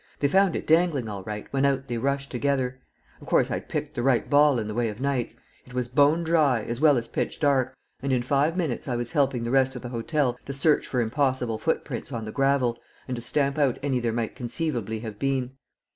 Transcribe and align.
They 0.19 0.27
found 0.27 0.55
it 0.55 0.65
dangling 0.65 1.07
all 1.07 1.21
right 1.25 1.45
when 1.53 1.63
out 1.63 1.87
they 1.87 1.99
rushed 1.99 2.31
together. 2.31 2.79
Of 3.21 3.27
course 3.27 3.51
I'd 3.51 3.69
picked 3.69 3.93
the 3.93 4.01
right 4.01 4.27
ball 4.27 4.57
in 4.57 4.67
the 4.67 4.73
way 4.73 4.89
of 4.89 4.99
nights; 4.99 5.35
it 5.67 5.75
was 5.75 5.87
bone 5.87 6.23
dry 6.23 6.63
as 6.63 6.81
well 6.81 6.97
as 6.97 7.07
pitch 7.07 7.39
dark, 7.39 7.77
and 8.01 8.11
in 8.11 8.23
five 8.23 8.57
minutes 8.57 8.87
I 8.87 8.95
was 8.95 9.11
helping 9.11 9.43
the 9.43 9.51
rest 9.51 9.75
of 9.75 9.83
the 9.83 9.89
hotel 9.89 10.39
to 10.47 10.53
search 10.53 10.87
for 10.87 11.01
impossible 11.01 11.59
footprints 11.59 12.11
on 12.11 12.25
the 12.25 12.31
gravel, 12.31 12.79
and 13.07 13.15
to 13.15 13.21
stamp 13.21 13.59
out 13.59 13.77
any 13.83 13.99
there 13.99 14.11
might 14.11 14.35
conceivably 14.35 15.01
have 15.01 15.19
been." 15.19 15.51